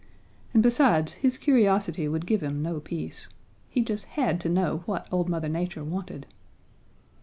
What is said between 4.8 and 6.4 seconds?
what old Mother Nature wanted.